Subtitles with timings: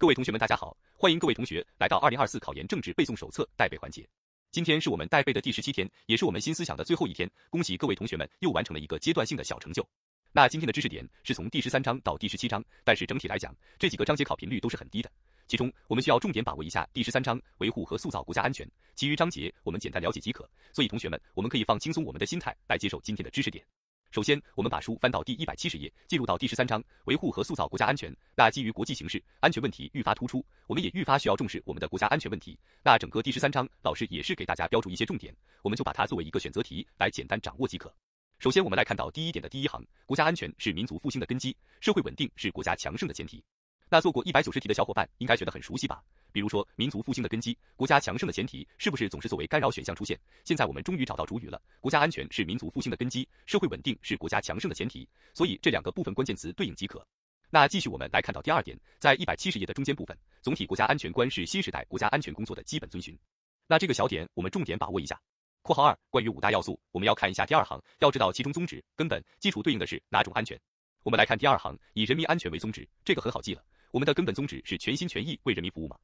[0.00, 4.08] 各位同学们，大家好，欢迎各位同学来到二零二四考研政治背诵手册带背环节。
[4.52, 7.28] 今天是我们带背的第十七天，也是我们新思想的最后一天。
[7.50, 9.84] 恭喜各位同学们又完成了一个阶段性的小成就。
[10.30, 15.10] 那今天的知识点是从第十三章到第十七章，但是整体来讲，这几个章节考频率都是很低的。
[15.48, 20.48] 其中我们需要重点把握一下第十三章维护和塑造国家安全，其余章节我们简单了解即可。
[20.72, 23.66] 所以同学们，我们可以放轻松我们的心态来接受今天的知识点。
[24.10, 28.14] 首先，我们把书翻到第一百七十页，进入到第十三章，维护和塑造国家安全。
[28.34, 32.58] 那基于国际形势，安全问题愈发突出，我们也愈发需要重视我们的国家安全问题。
[32.82, 37.94] 那整个第十三章，老师也是给大家标注一些重点，我们就把它作为一个选择题来简单掌握即可。
[38.38, 43.44] 首先，我们来看到第一点的第一行，国家安全是民族复兴的根基，社会稳定是国家强盛的前提。
[43.90, 46.02] 那做过一百九十题的小伙伴应该觉得很熟悉吧？
[46.32, 50.18] 比如说，民族复兴的根基，国家强盛的前提，是不是总是作为干扰选项出现？
[50.44, 57.06] 现在我们终于找到主语了，国家安全是民族复兴的根基，社会稳定是国家强盛的前提，所以这两个部分关键词对应即可。
[57.50, 63.18] 那继续我们来看到第二点，在一百七十页的中间部分，总体国家安全观是新时代国家安全工作的基本遵循。
[63.66, 65.18] 那这个小点我们重点把握一下。
[65.62, 70.58] 括号二，关于五大要素，我们要看一下第二行，要知道其中宗旨、根本、基础对应的是哪种安全。
[71.02, 73.62] 我们来看第二行，以人民安全为宗旨，这个很好记了。
[73.90, 75.96] 我们的根本宗旨是全心全意为人民服务嘛，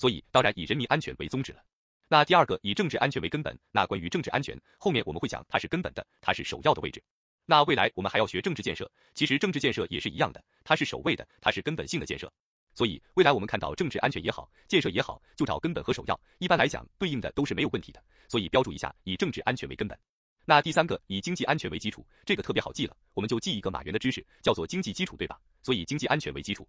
[0.00, 1.62] 所以当然以人民安全为宗旨了。
[2.08, 7.02] 那第二个以政治安全为根本，那关于政治安全，后面我们会讲它是根本的，它是首要的位置。
[7.44, 12.32] 那未来我们还要学政治建设，其实政治建设也是一样的，它是首位的，它是根本性的建设。
[12.74, 18.02] 所以未来我们看到政治安全也好，建设也好，就找根本和首要，一般来讲对应的都是没有问题的。
[18.26, 19.98] 所以标注一下，以政治安全为根本。
[20.46, 25.38] 那第三个以经济安全为基础，这个特别好记了，我们就记一个马原的知识，叫做经济基础，对吧？
[25.62, 26.66] 所以经济安全为基础。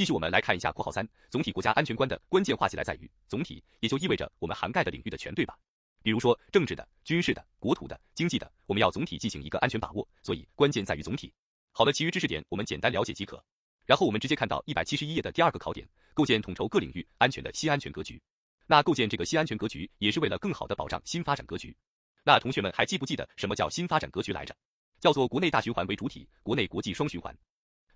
[0.00, 5.54] 继续，我们来看一下括号三，总体国家安全观的关键化起来在于总体，也就意味着我们涵盖的领域的全对吧？
[6.02, 11.30] 比如说政治的、军事的、国土的、经济的，我们要总体进行一个安全把握，所以关键在于总体。
[11.72, 13.44] 好的，其余知识点我们简单了解即可。
[13.84, 18.18] 然后我们直接看到一百七十一页的第二个考点，构建统筹各领域安全的新安全格局。
[18.66, 21.76] 那构建这个新安全格局，也是为了更好的保障新发展格局。
[22.24, 24.56] 那同学们还记不记得什么叫新发展格局来着？
[24.98, 27.36] 叫做国内大循环为主体，国内国际双循环。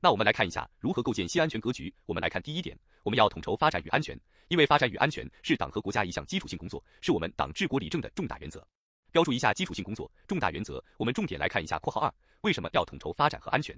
[0.04, 1.90] 那我们来看一下如何构建新安全格局。
[2.04, 4.14] 我们来看第一点，我们要统筹发展与安全，
[4.48, 8.62] 因为发展与安全是党和国家一项基础性工作，是我们党治国理政的重大原则。
[9.10, 10.84] 标注一下基础性工作、重大原则。
[10.98, 13.74] 我们重点来看一下括号二，为什么要统筹发展和安全？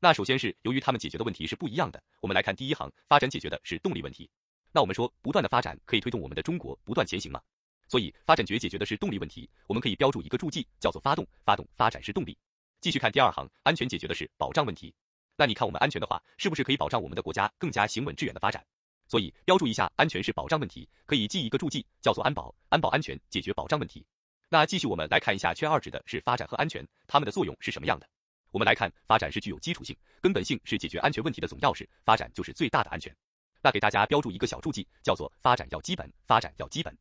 [0.00, 2.02] 那首先是由于他们解决的问题是不一样的。
[2.20, 4.28] 我们来看第一行，发展解决的是动力问题。
[4.72, 7.40] 那我们说不断的发展可以推动我们的中国不断前行吗？
[7.86, 11.24] 所以发展局解决的是动力问题，我们可以标注一个注记，叫做发动。
[11.44, 12.36] 发动发展是动力。
[12.80, 14.92] 继续看第二行，安全解决的是保障问题。
[15.38, 18.66] 那你看我们安全的话，是不是可以保障我们的国家更加行稳致远的发展？
[19.06, 22.52] 所以标注一下，安全是保障问题，可以记一个注记，叫做安保。
[22.70, 24.04] 安保安全解决保障问题。
[24.48, 28.08] 那继续我们来看一下，圈二指的是发展和安全，它们的作用是什么样的？
[28.50, 33.14] 我们来看，发展是具有基础性、根本性，是解决安全问题的总钥匙，发展就是最大的安全。
[33.62, 36.92] 那给大家标注一个小注记，叫做发展要基本，发展要基本。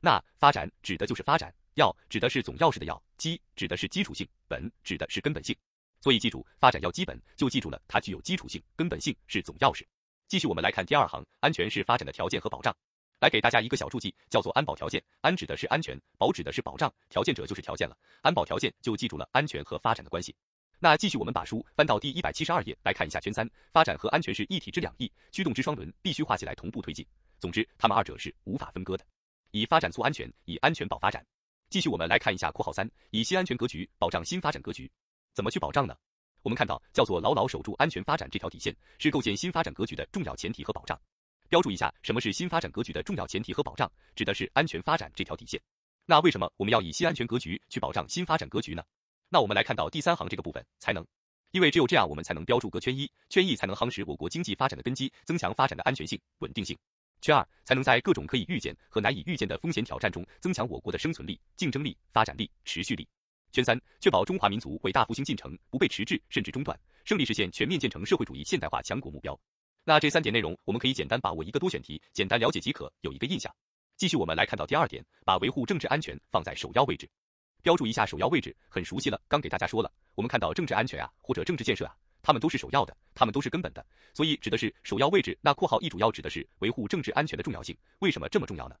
[0.00, 5.56] 那发展指的就是发展，要指的是总钥匙的要，基指的是基础性，本指的是根本性。
[6.00, 9.84] 所以记住，发展要基本，就记住了它具有基础性、根本性，是总钥匙。
[10.28, 12.74] 继续我们来看第二行，安全是发展的条件和保障。
[13.18, 15.02] 来给大家一个小注记，叫做安保条件。
[15.22, 17.96] 安指的是安全，保指的是保障，条件者就是条件了。
[18.20, 20.34] 安保条件就记住了安全和发展的关系。
[20.78, 27.06] 那继续我们把书翻到第一百七十二页来看一下圈三，发展和安全是一体之两翼，驱动之双轮，必须画起来同步推进。
[27.40, 29.04] 总之，它们二者是无法分割的。
[29.52, 31.24] 以发展促安全，以安全保发展。
[31.70, 34.90] 继续我们来看一下括号三，以新安全格局保障新发展格局。
[35.36, 35.94] 怎么去保障呢？
[36.40, 40.98] 我们看到叫做牢牢守住安全发展这条底线，是构建新发展格局的重要前提和保障。
[41.50, 43.92] 标注一下，什么是新发展格局的重要前提和保障？
[44.14, 45.60] 指的是安全发展这条底线。
[46.06, 48.82] 那为什么我们要以新安全格局去保障新发展格局呢？
[49.28, 51.06] 那我们来看到第三行这个部分才能，
[51.50, 56.74] 因为只有这样，我们才能标注个圈一，圈一才能夯实我国经济发展的根基，增强发展的安全性、稳定性。
[57.20, 63.06] 圈二才能在各种可以预见和难以预见的风险挑战中，增强我国的生存力、竞争力、发展力、持续力。
[63.52, 69.38] 圈三，确保中华民族伟大复兴进程不被迟滞甚至中断，胜利实现全面建成社会主义现代化强国目标。
[69.84, 73.54] 那这三点内容，我们可以简单把握一个多选题，简单了解即可，有一个印象。
[73.96, 77.08] 继续我们来看到第二点，把维护政治安全放在首要位置，
[77.62, 85.38] 标注一下首要位置，很熟悉了，刚给大家说了，我们看到政治安全啊，或者政治建设啊，他们都是首要的，他们都是根本的，所以指的是首要位置。
[85.40, 88.76] 那括号一主要指的是维护政治安全的重要性，为什么这么重要呢？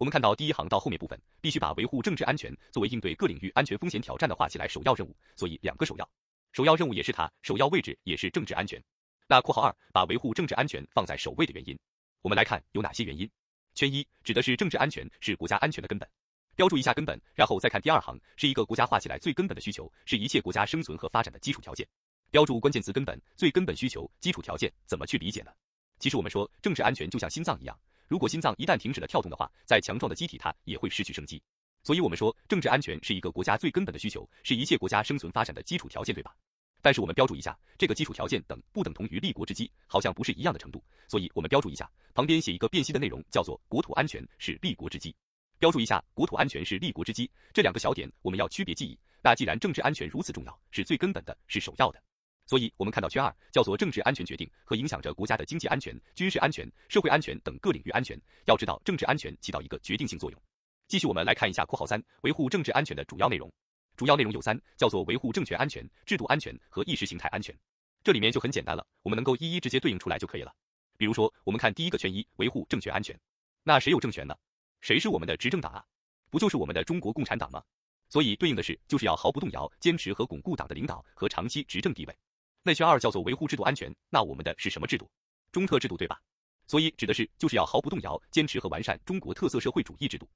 [0.00, 6.10] 我们看到第一行到后面部分，必须把维护政治安全作为应对各领域安全风险挑战的画起来首要任务，所以两个首要，
[6.52, 8.82] 首要任务也是它，首要位置也是政治安全。
[9.28, 11.78] 那括号二把维护政治安全放在首位的原因，
[12.22, 13.30] 我们来看有哪些原因。
[13.74, 16.08] 圈一指的是政治安全是国家安全的根本，
[16.56, 21.86] 标注一下根本，然后再看第二行是一个国家画起来最根本的需求，是一切国家生存和发展的基础条件，
[22.30, 25.50] 标注关键词根本，最根本需求，基础条件，怎么去理解呢？
[25.98, 27.78] 其实我们说政治安全就像心脏一样，
[28.10, 31.40] 如果心脏一旦停止了跳动的话，再强壮的机体它也会失去生机。
[31.84, 36.34] 所以我们说政治安全是一个国家最根本的需求，是一切国家生存发展的基础条件，对吧？
[36.82, 40.82] 但是我们标注一下，这个基础条件等不等同于立国之基，好像不是一样的程度。
[41.06, 45.14] 所以我们标注一下，旁边写一个辨析的内容，叫做国土安全是立国之基。
[45.60, 48.98] 标注一下，国土安全是立国之基，这两个小点我们要区别记忆。
[49.22, 52.02] 那既然政治安全如此重要，是最根本的，是首要的，
[52.50, 58.20] 所以我们看到圈二叫做政治安全决定和影响着国家的经济安全、军事安全、社会安全等各领域安全。
[58.44, 60.42] 要知道，政治安全起到一个决定性作用。
[60.88, 63.48] 继续，我们来看一下括号三维护政治安全的主要内容。
[63.96, 67.56] 主要内容有三，叫做维护政权安全、制度安全和意识形态安全。
[68.02, 70.52] 这里面就很简单了，我们能够一一直接对应出来就可以了。
[70.98, 73.16] 比如说，我们看第一个圈一，维护政权安全。
[73.62, 74.34] 那谁有政权呢？
[74.80, 75.84] 谁是我们的执政党啊？
[76.30, 77.62] 不就是我们的中国共产党吗？
[78.08, 82.18] 所以对应的是，就是要毫不动摇坚持和巩固党的领导和长期执政地位。
[82.62, 85.10] 那圈二叫做维护制度安全，那我们的是什么制度？
[85.50, 86.20] 中特制度对吧？
[86.66, 90.28] 所以指的是就是要毫不动摇坚持和完善中国特色社会主义制度。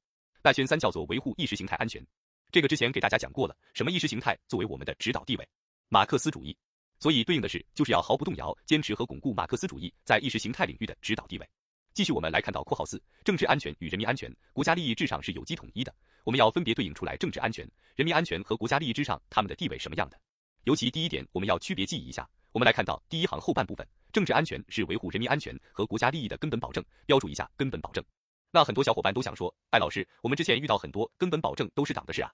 [0.43, 2.05] 那圈三叫做维护意识形态安全。
[2.51, 5.49] 这个之前给大家讲过了，什么意识形态作为我们的指导地位？
[5.89, 6.57] 马克思主义，
[6.99, 11.49] 所以对应的是就是要毫不动摇坚持和巩固马克思主义在意识形态领域的指导地位。
[11.93, 15.95] 继续我们来看到括号四，政治安全与人民安全、国家利益至上是有机统一的，
[16.25, 20.19] 我们要分别对应出来政治安全、人民安全和国家利益至上他们的地位什么样的。
[20.65, 22.29] 尤其第一点我们要区别记忆一下。
[22.53, 28.03] 我们来看到第一行后半部分，政治安全是维护人民安全和国家利益的根本保证，标注一下根本保证。
[28.51, 32.33] 那很多小伙伴都想说，艾老师，我们之前遇到很多根本保证都是党的事啊。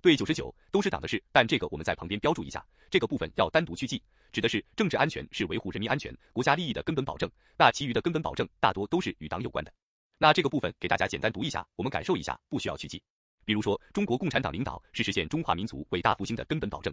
[0.00, 4.02] 对，九十九都是党的事，但这个我们在旁边标注一下，这个部分要单独去记，
[4.32, 9.72] 指的是政治安全是维护人民安全、国家利益的根本保证，那其余的根本保证大多都是与党有关的。
[10.16, 13.02] 那这个部分给大家简单读一下，我们感受一下，不需要去记。
[13.44, 16.92] 比如说，中国共产党领导是实现中华民族伟大复兴的根本保证；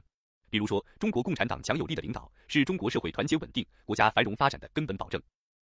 [0.50, 5.19] 比如说，中国共产党强有力的领导是中国社会团结稳定、国家繁荣发展的根本保证；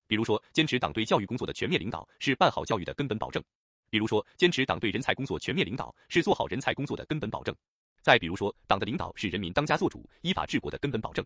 [0.07, 3.43] 比如说，坚持党对教育工作的全面领导是办好教育的根本保证。
[3.89, 7.53] 比如说，坚持党对人才工作全面领导是做好人才工作的根本保证；
[8.01, 11.25] 再比如说，党的领导是人民当家作主、依法治国的根本保证。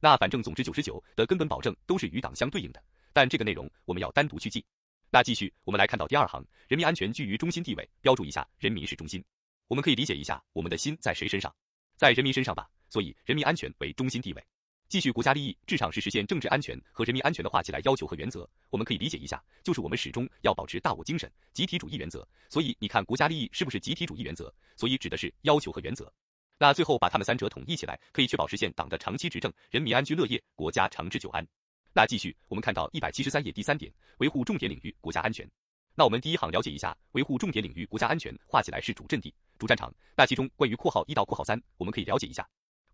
[0.00, 2.82] 那反正总之九十九的根本保证都是与党相对应的，
[3.12, 4.64] 但这个内容我们要单独去记。
[5.10, 9.24] 那继续，我们来看到第二行，人民安全居于中心地位，标注一下人民是中心。
[9.66, 11.54] 我们可以理解一下，我们的心在谁身上？
[11.96, 14.44] 在人民身上吧，所以人民安全为中心地位。
[14.88, 22.26] 继续，国家利益至上是实现政治安全和人民安全的画起来要求和原则，我们可以理解一下，就是我们始终要保持大我精神、集体主义原则。
[22.48, 24.50] 所以你看，国家利益是不是集体主义原则？
[24.76, 26.10] 所以指的是要求和原则。
[26.58, 31.46] 那最后把它们三者统一起来，可以确保实现党的长期执政，人民安居乐业，国家长治久安。
[31.92, 35.46] 那继续，我们看到一百七十三页第三点，维护重点领域国家安全。
[35.94, 39.92] 那我们第一行了解一下，维护重点领域国家安全画起来是主阵地、主战场。
[40.16, 42.48] 那其中关于括号一到括号三，我们可以了解一下。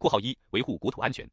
[0.05, 1.27] 括号一，维护国土安全。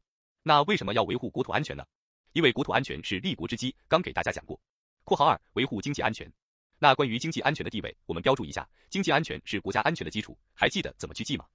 [0.44, 1.86] 那为什么要维护国土安全呢？
[2.32, 4.58] 因为国土安全是立国之基，刚给大家讲过。
[5.04, 6.32] 括号二，维护经济安全。
[6.80, 11.46] 那关于经济安全的地位，我们标注一下，经济安全是国家安全的基础，还记得怎么去记吗？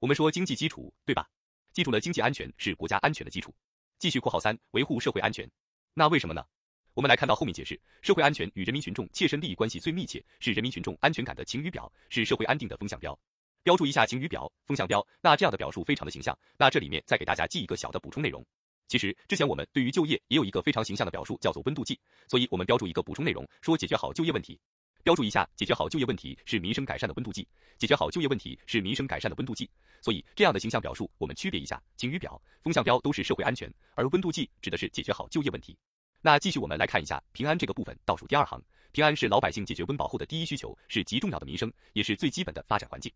[0.00, 1.26] 我们说经济基础，对吧？
[1.72, 3.54] 记住了，经济安全是国家安全的基础。
[3.98, 5.50] 继续括号三，维护社会安全。
[5.94, 6.44] 那为什么呢？
[6.92, 13.18] 我们来看到后面解释，社会安全与人民群众切身利益关系最密切，是人民群众安全感的晴雨表，是社会安定的风向标。
[13.66, 16.38] 标注一下晴雨表、风向标，那这样的表述非常的形象。
[16.56, 18.46] 那这里面再给大家记一个小的补充内容。
[18.86, 21.98] 其实之前我们对于就业也有一个非常形象的表述，叫做温度计。
[22.28, 24.56] 所以我们标注一个补充内容，说解决好就业问题。
[25.02, 27.44] 标注一下，解决好就业问题是民生改善的温度计。
[27.76, 29.68] 解决好就业问题是民生改善的温度计。
[30.00, 35.76] 所以这样的形象表述，我们区别一下，晴雨表、风向标都是社会安全，而温度计指的是解决好就业问题。
[36.22, 43.12] 那继续我们来看一下平安这个部分，倒数第二行，平安是老百姓解决温饱后的第一需求，是极重要的民生，也是最基本的发展环境。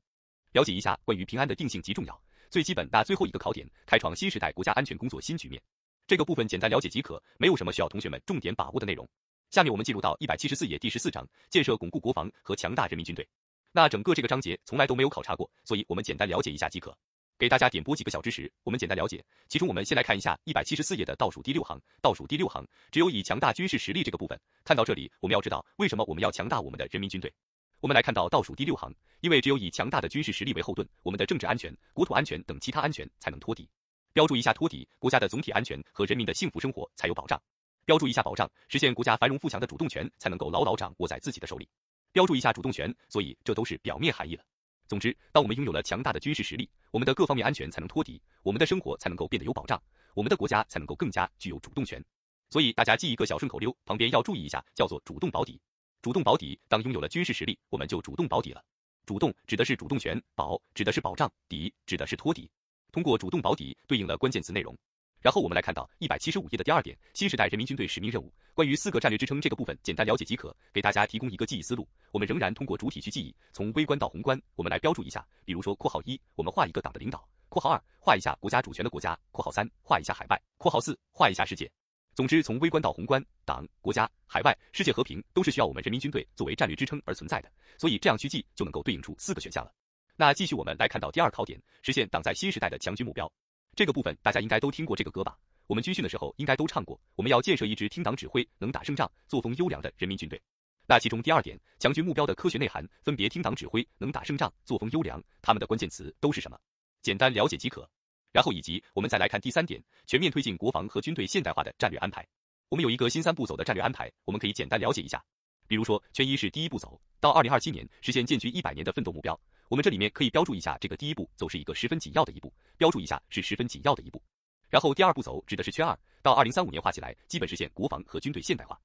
[0.52, 2.88] 了解一下关于平安的定性极重要，最基本。
[2.90, 5.62] 那最后一个考点，开创新时代国家安全工作新局面。
[6.06, 9.08] 这个部分简单了解即可，没有什么需要同学们重点把握的内容。
[9.50, 13.28] 下面我们进入到一百七十四页第十四章，建设巩固国防和强大人民军队。
[13.70, 16.96] 那整个这个章节从来都没有考察过，所以我们简单了解一下即可。
[17.38, 19.24] 给大家点播几个小知识，我们简单了解。
[19.48, 24.38] 其中我们先来看一下一百七十四页的倒数第六行，倒数第六行，只有以强大军事实力这个部分。
[24.64, 27.32] 看到这里，我们要知道为什么我们要强大我们的人民军队。
[27.80, 33.66] 我们来看到倒数第六行，因为只有以强大的军事实力为后盾，我们的政治安全、国土安全等其他安全才能托底。
[34.12, 37.40] 标注一下托底，国家的总体安全和人民的幸福生活才有保障。
[37.86, 41.66] 标注一下保障，实现国家繁荣富强的主动权才能够牢牢掌握在自己的手里。
[42.12, 44.44] 标注一下主动权，所以这都是表面含义了。
[44.86, 49.82] 总之，当我们拥有了强大的军事实力，我们的各方面安全才能托底，我们的生活才能够变得有保障，
[50.14, 52.04] 我们的国家才能够更加具有主动权。
[52.50, 55.58] 所以大家记一个小顺口溜，旁边要注意一下，叫做主动保底。
[56.02, 58.64] 主动保底，当拥有了军事实力，我们就主动保底了。
[59.04, 62.50] 主动指的是主动权，保指的是保障，底指的是托底。
[62.90, 64.74] 通过主动保底，对应了关键词内容。
[65.20, 71.86] 然后我们来看到一百七十五页的第二点，新时代人民军队使命任务，关于四个战略支撑这个部分简单了解即可，给大家提供一个记忆思路。
[72.12, 75.26] 我们仍然通过主体去记忆，从微观到宏观，我们来标注一下。
[75.44, 77.18] 比如说括号一，我们画一个党的领导；
[77.50, 81.70] 括号二，画一下国家主权的国家；括号三，画一下海外；括号四，画一下世界。
[82.14, 89.72] 总之，从微观到宏观，党、国家、海外、世界和平都是需要我们人民军队作为战略支撑而存在的，所以这样去记就能够对应出四个选项了。
[90.16, 93.30] 那继续我们来看到第二考点，实现党在新时代的强军目标。
[93.74, 95.38] 这个部分大家应该都听过这个歌吧？
[95.66, 97.00] 我们军训的时候应该都唱过。
[97.14, 100.40] 我们要建设一支听党指挥、能打胜仗、作风优良的人民军队。
[100.86, 106.58] 那其中第二点，强军目标的科学内涵分别听党指挥、能打胜仗、作风优良，他们的关键词都是什么？
[107.02, 107.88] 简单了解即可。
[108.32, 112.26] 然后以及我们再来看第三点，全面推进国防和军队现代化的战略安排。
[112.68, 115.22] 我们有一个新三步走的战略安排，我们可以简单了解一下。
[115.66, 119.38] 比如说，圈一是第一步走，到二零二七年实现建军一百年的奋斗目标。
[119.68, 124.20] 我们这里面可以标注一下，这个第一步走是一个十分紧要的一步，标注一下是十分紧要的一步。
[124.68, 128.80] 然后第二步走指的是圈二，到二零三五年画起来，基本实现国防和军队现代化。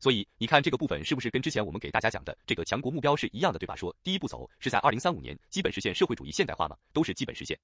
[0.00, 3.74] 所以你看这个部分是不是跟之前我们给大家讲的这个强国目标是一样的，对吧？
[3.74, 7.58] 说第一步走是在二零三五年基本实现社会主义现代化嘛，都是基本实现。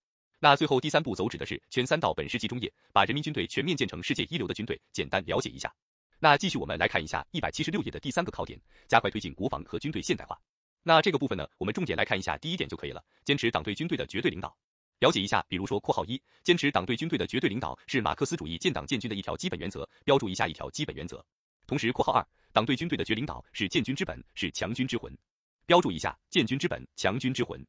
[0.45, 5.75] 那最后第三步走指的是全三到本世纪中叶，把人民军队全面建成世界一流的军队，简单了解一下。
[6.19, 10.39] 那继续我们来看一下一百七十六页的第三个考点，加快推进国防和军队现代化。
[10.83, 14.55] 那这个部分呢，我们重点来看一下第一点就可以了，坚持党对军队的绝对领导。
[14.99, 21.25] 了解一下，比如说括号一，坚持党对军队的绝对领导是马克思主义建党建军的一条基本原则，标注一下一条基本原则。
[21.67, 22.23] 同时括号二，
[22.53, 25.11] 党对军队的绝领导是建军之本，是强军之魂，
[25.65, 27.67] 标注一下建军之本，强军之魂。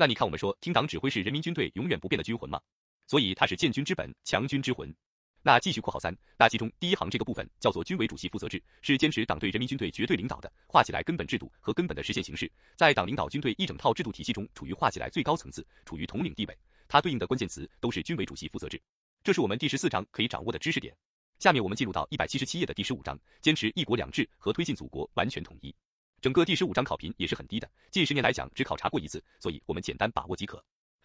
[0.00, 2.60] 那你看我们说听党指挥是人民军队永远不变的军魂吗？
[3.08, 4.94] 所以它是建军之本，强军之魂。
[5.42, 16.56] 那继续括号三，那其中第一行这个部分叫做军委主席负责制，是坚持党对人民军队绝对领导的，画起来根本制度和根本的实现形式，在党领导军队一整套制度体系中处于画起来最高层次，处于统领地位。
[16.86, 18.80] 它对应的关键词都是军委主席负责制，
[19.24, 20.94] 这是我们第十四章可以掌握的知识点。
[21.40, 25.74] 下面我们进入到一百七十七页的第十五章，坚持一国两制和推进祖国完全统一。
[26.20, 30.62] 整个第十五章考评也是很低的，近十年来讲只考察过一次，所以我们简单把握即可。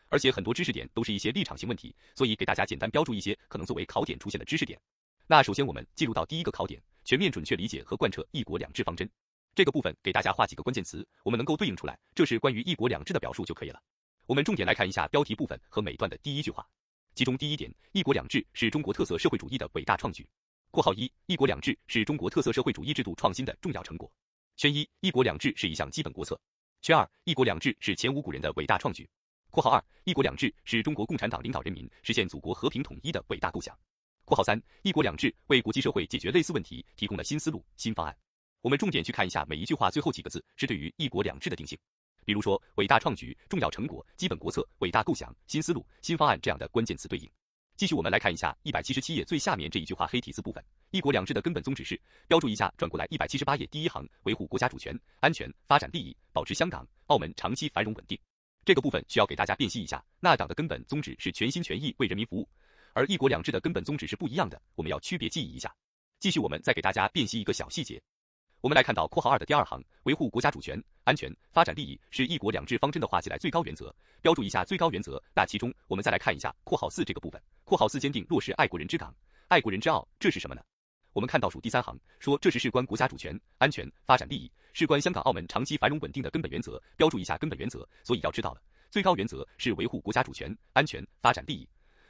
[0.10, 4.80] 而且很多知识点都是一些立场性问题，所以给大家简单标注一些可能作为考点出现的知识点。
[5.28, 9.08] 那首先我们进入到第一个考点，全面准确理解和贯彻一国两制方针。
[9.54, 13.80] 这个部分给大家画几个关键词，我们能够对应出来，这是关于一国两制的表述就可以了。
[14.26, 16.68] 我们重点来看一下标题部分和每段的第一句话，
[17.14, 20.28] 其中第一点，一国两制是中国特色社会主义的伟大创举。
[20.72, 24.12] 括号一，一国两制是中国特色社会主义制度创新的重要成果。
[24.56, 26.40] 圈一，一国两制是一项基本国策。
[26.82, 29.10] 圈二，一国两制是前无古人的伟大创举。
[29.50, 33.78] 括号二，一国两制是中国共产党领导人民实现祖国和平统一的伟大构想。
[34.26, 38.16] 括号三，一国两制为国际社会解决类似问题提供了新思路、新方案。
[38.62, 41.78] 我们重点去看一下每一句话最后几个字是对于一国两制的定性，
[42.26, 47.30] 比如说伟大创举、重要成果、基本国策、伟大构想、新思路、新方案这样的关键词对应。
[47.76, 58.18] 继续我们来看一下一百七十七页最下面这一句话黑体字部分，一国两制的根本宗旨是标注一下，转过来一百七十八页第一行，维护国家主权、安全、发展利益，保持香港、澳门长期繁荣稳定。
[58.64, 62.48] 这个部分需要给大家辨析一下，那党的根本宗旨是全心全意为人民服务，
[62.94, 65.74] 而一国两制的根本宗旨是不一样的，我们要区别记忆一下。
[66.20, 68.00] 继续，我们再给大家辨析一个小细节。
[68.64, 75.22] 我们来看到括号二的第二行，维护国家主权、安全、发展利益是一国两制方针的画起来最高原则，标注一下最高原则。
[75.36, 79.14] 那其中，我们再来看一下括号四这个部分，括号四坚定落实爱国人之港、
[79.50, 80.62] 爱国人之澳，这是什么呢？
[81.12, 87.86] 我们看倒数第三行说，这是事关国家主权、安全、发展利益，事关香港、澳门长期繁荣稳定的根本原则，标注一下根本原则。
[88.02, 91.68] 所以要知道了，最高原则是维护国家主权、安全、发展利益，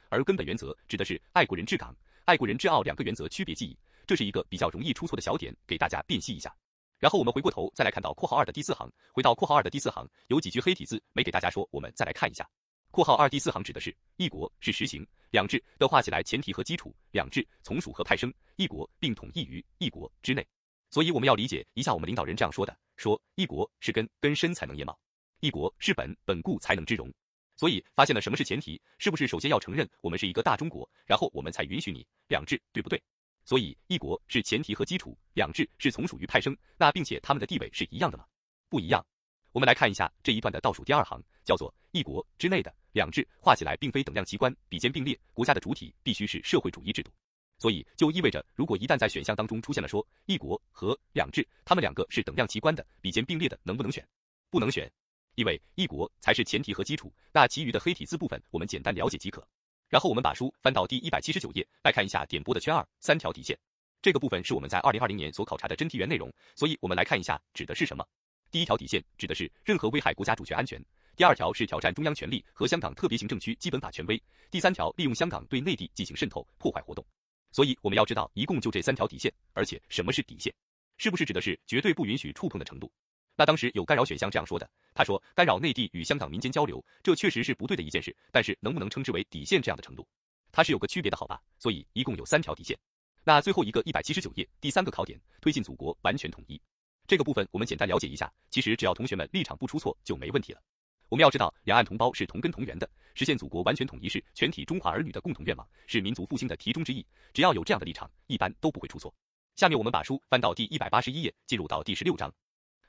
[0.10, 1.96] 而根本原则指的是爱国人治港、
[2.26, 6.54] 爱国人之澳两个原则区别记忆，这是一个比较容易出错的小点，给大家辨析一下。
[7.00, 12.48] 然后我们回过头再来看到括号二的第四行，回到括号二的第四行，有几句黑体字没给大家说，我们再来看一下。
[12.92, 20.48] 括号二第四行指的是一国是实行两制的画起来前提和基础，两制从属和派生一国并统一于一国之内。
[20.92, 24.94] 所以我们要理解一下我们领导人这样说的，说一国是根，根深才能叶茂；
[25.40, 27.12] 一国是本，本固才能枝荣。
[27.58, 33.02] 所以发现了什么是前提，是不是首先要承认我们是一个大中国，然后我们才允许你两制，对不对？
[33.46, 38.26] 所以一国是前提和基础，两制是从属于派生，那并且他们的地位是一样的吗？
[38.70, 39.06] 不一样。
[39.52, 45.20] 我们来看一下这一段的倒数第二行，叫做“一国之内的两制”，画起来并非等量齐观，比肩并列。
[45.32, 47.12] 国家的主体必须是社会主义制度，
[47.60, 54.04] 所以就意味着，如果一旦在选项当中出现了说“一国”和“两制”，他们两个是等量齐观的、比肩并列的，能不能选？
[54.50, 54.92] 不能选，
[55.36, 57.14] 因为“一国”才是前提和基础。
[57.32, 59.48] 那其余的黑体字部分，我们简单了解即可。
[59.94, 63.56] 然后我们把书翻到第一百七十九页，来看一下点播的圈二三条底线。
[64.02, 68.04] 这个部分是我们在二零二零年所考察的真题源内容，所以我们来看一下指的是什么。
[68.50, 70.84] 第一条底线指的是任何危害国家主权安全、
[71.16, 74.20] 第二条是挑战中央权力和香港特别行政区基本法权威，
[74.50, 77.06] 第三条利用香港对内地进行渗透破坏活动。
[77.52, 80.52] 所以我们要知道，一共就这三条底线，而且什么是底线？
[80.98, 82.92] 是不是指的是绝对不允许触碰的程度？
[83.36, 90.08] 那当时有干扰选项这样说的，他说干扰内地与香港民间交流，这确实是不对的一件事，但是能不能称之为底线这样的程度？
[90.52, 91.42] 它是有个区别的好吧？
[91.58, 92.78] 所以一共有三条底线。
[93.24, 96.62] 那最后一个一百七十九页第三个考点，推进祖国完全统一。
[97.08, 100.62] 这个部分我们简单了解一下，其实只要同学们立场不出错就没问题了。
[101.10, 107.06] 我们要知道，两岸同胞是同根同源的，实现祖国完全统一是全体中华儿女的共同愿望，是民族复兴的题中之意。
[107.34, 109.14] 只要有这样的立场，一般都不会出错。
[109.56, 112.34] 下面我们把书翻到第一百八十一页，进入到第十六章。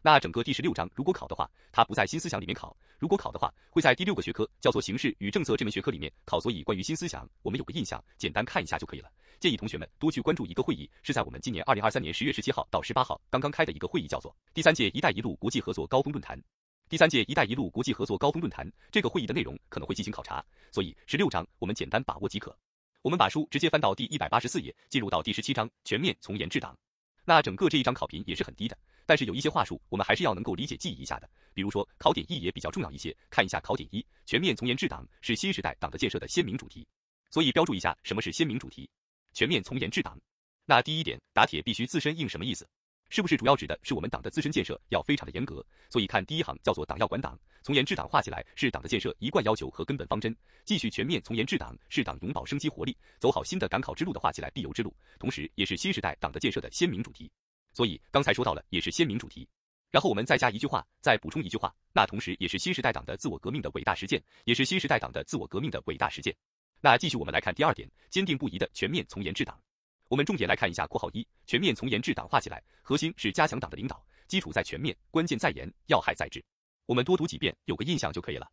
[0.06, 6.38] 那整个第十六章如果考的话，它不在新思想里面考；如果考的话，会在第六个学科叫做形势与政策这门学科里面考。
[6.38, 9.10] 所以关于新思想，我们有个印象，简单看一下就可以了。
[9.40, 16.38] 建议同学们多去关注一个会议，是在我们今年二零二三年十月十七号到十八号刚刚开的一个会议，叫做第三届“一带一路”国际合作高峰论坛。
[16.90, 22.54] 第三届“一带一路”国际合作高峰论坛这个会议的内容可能会进行考察，所以十六章我们简单把握即可。
[23.00, 26.76] 我们把书直接翻到第一百八十四页，进入到第十七章全面从严治党。
[27.26, 31.28] 那整个这一章考评也是很低的，但是有一些话术我们还是要能够理解记忆一下的。
[31.52, 36.86] 比如说考点一也比较重要一些，看一下考点一，全面从严治党是新时代党的建设的鲜明主题，
[37.30, 38.88] 所以标注一下什么是鲜明主题。
[39.32, 40.18] 全面从严治党，
[40.64, 42.68] 那第一点打铁必须自身硬，什么意思？
[43.10, 45.64] 是不是主要指的是我们党的自身建设要非常的严格？
[45.90, 50.34] 所以看第一行叫做党要管党，从严治党画起来是党的建设一贯要求和根本方针。
[50.64, 57.30] 继续全面从严治党是党永葆生机活力，走好新的赶考之路的画起来必由之路，同时也是新时代党的建设的鲜明主题。
[57.74, 59.46] 所以刚才说到了也是鲜明主题，
[59.90, 66.34] 然后我们再加一句话，再补充一句话，那同时也是新时代党的自我革命的伟大实践，也是新时代党的自我革命的伟大实践。
[66.80, 69.60] 那继续，我们来看第二点，坚定不移的全面从严治党。
[70.08, 76.44] 我们重点来看一下（括号一）全面从严治党画起来，核心是加强党的领导，基础在全面，关键在严，要害在治。
[76.86, 78.46] 我们多读几遍，有个印象就可以了。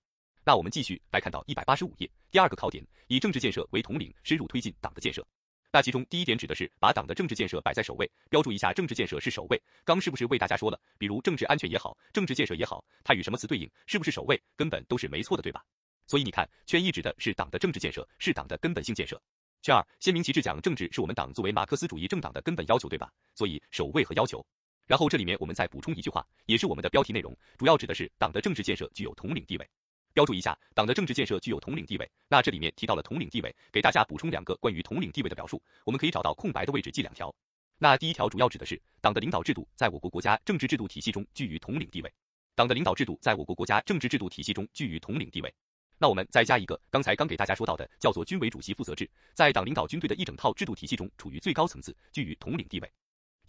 [0.46, 5.28] 那我们继续来看到一百八十五页，第二个考点，以政治建设为统领，深入推进党的建设。
[5.74, 9.62] 那其中第一点指的是把党的政治建设摆在首位，标注一下政治建设是首位。
[9.86, 15.64] 刚是不是为大家说了，比如政治安全也好，政治建设也好，它与什么词对应，是不是首位，根本都是没错的，对吧？
[16.08, 19.22] 所以你看，圈一指的是党的政治建设，是党的根本性建设。
[19.62, 23.10] 圈二，鲜明旗帜讲政治是我们党作为马克思主义政党的根本要求，对吧？
[23.34, 24.46] 所以首位和要求。
[24.88, 29.70] 然后这里面我们再补充一句话，也是我们的标题内容，主要指的是党的政治建设具有统领地位。
[30.14, 32.12] 标注一下，党的政治建设具有统领地位。
[32.28, 37.34] 那这里面提到了统领地位，给大家补充两个关于统领地位的表述，我们可以找到空白的位置记两条。
[37.78, 42.14] 那第一条主要指的是党的领导制度在我国国家政治制度体系中居于统领地位。
[42.54, 45.54] 党的领导制度在我国国家政治制度体系中居于统领地位。
[45.98, 52.92] 那我们再加一个，刚才刚给大家说到的，叫做军委主席负责制，在党领导军队的一整套制度体系中处于最高层次，居于统领地位。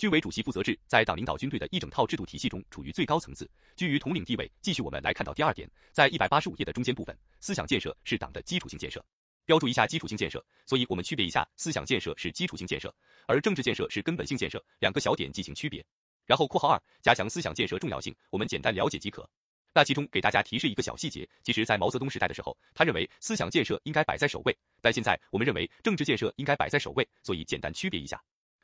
[0.03, 4.51] 军委主席负责制在党领导军队的一整套制度体系中处于最高层次，居于统领地位。
[4.61, 9.01] 继续，我们来看到第二点，在一百八十五页的中间部分，思想建设是党的基础性建设，
[9.45, 10.45] 标注一下基础性建设。
[10.67, 12.93] 所以我们区别一下，思想建设是基础性建设，
[13.29, 15.87] 而政治建设是根本性建设，两个小点进行区别。
[16.27, 19.31] 然后括号二，加强思想建设重要性，我们简单了解即可。
[19.73, 28.21] 那其中给大家提示一个小细节，其实，在毛泽东时代的时候，他认为思想建设应该摆在首位，但现在我们认为政治建设应该摆在首位，所以简单区别一下。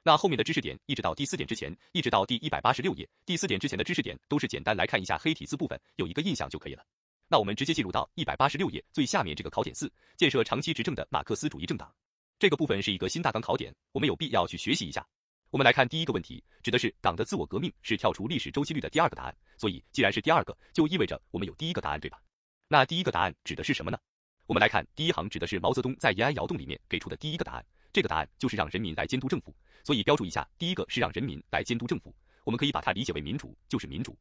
[0.09, 6.83] 那后面的知识点，一直到第四点之前，一直到第一百八十六页，第四点之前的知识点都是简单来看一下黑体字部分，有一个印象就可以了。
[7.29, 11.95] 那我们直接进入到一百八十六页最下面这个考点四，建设长期执政的马克思主义政党，
[12.39, 15.07] 这个部分是一个新大纲考点，我们有必要去学习一下。
[15.51, 22.19] 我们来看第一个问题，指的是党的自我革命是跳出历史周期率的第二个答案，所以既然是第二个，就意味着我们有第一个答案，对吧？
[22.67, 23.99] 那第一个答案指的是什么呢？
[24.47, 34.17] 我们来看第一行，指的是毛泽东在延安窑洞里面给出的第一个答案，这个答案就是让人民来监督政府，所以标注一下，第一个是让人民来监督政府，我们可以把它理解为民主，就是民主。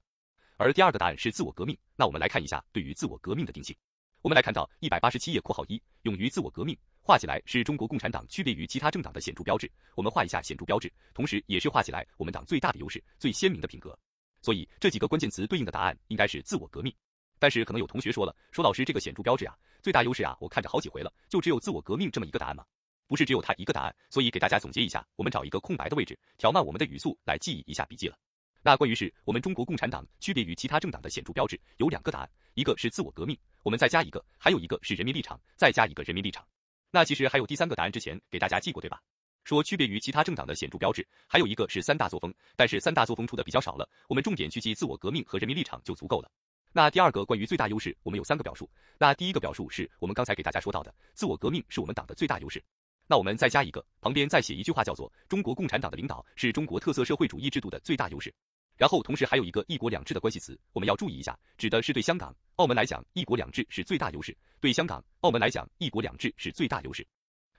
[0.58, 3.76] 而第二个答案是自我革命，那我们来看一下对于自我革命的定性。
[4.22, 6.76] 我们来看到一百八十七页括号一，勇于自我革命。
[7.02, 9.72] 画起来是中国共产党区别于其他政党的显著标志。
[9.96, 13.98] 我们画一下显著标志，同时也是画起来我们党最大的优势、最鲜明的品格。
[14.42, 16.94] 所以这几个关键词对应的答案应该是自我革命。
[17.40, 22.66] 但是可能有同学说了，说老师这个显著标志啊、最大优势啊，我看着好几回了，就只有自我革命这么一个答案吗？
[23.08, 23.96] 不是只有它一个答案。
[24.10, 28.18] 所以给大家总结一下，我们找一个空白的位置，调慢我们的语速来记忆一下笔记了。
[28.64, 36.46] 那关于是我们中国共产党区别于其他政党的显著标志，有两个答案，一个是自我革命，我们再加一个，还有一个是人民立场，再加一个人民立场。
[36.92, 39.02] 那其实还有第三个答案，之前给大家记过对吧？
[39.46, 46.30] 说区别于其他政党的显著标志，还有一个是三大作风，但是三大作风出的比较少了，我们重点去记自我革命和人民立场就足够了。
[46.74, 48.70] 那第二个关于最大优势，我们有三个表述。
[48.98, 52.62] 那第一个表述是我们刚才给大家说到的，自我革命是我们党的最大优势。
[53.08, 58.34] 那我们再加一个，旁边再写一句话，叫做中国共产党的领导是中国特色社会主义制度的最大优势。
[58.76, 67.08] 然后同时还有一个一国两制的关系词，我们要注意一下，指的是对香港、澳门来讲，一国两制是最大优势；对香港、澳门来讲，一国两制是最大优势。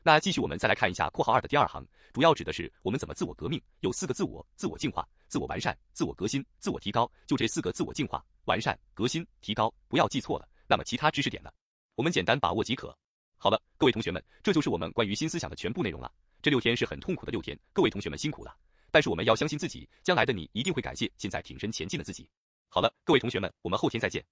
[0.02, 7.11] 那继续，我们再来看一下括号二的第二行，主要指的是我们怎么自我革命，有四个自我：自我进化、自我完善、自我革新、自我提高。
[7.26, 10.48] 就这四个自我进化、完善、革新、提高，不要记错了。
[10.68, 11.50] 那么其他知识点呢，
[11.96, 12.96] 我们简单把握即可。
[13.40, 16.12] 好了，各位同学们，这就是我们关于新思想的全部内容了。
[16.42, 18.53] 这六天是很痛苦的六天，各位同学们辛苦了。
[18.90, 22.29] 但是我们要相信自己，将来的你一定会感谢现在挺身前进的自己。
[22.68, 24.24] 好了，各位同学们，我们后天再见。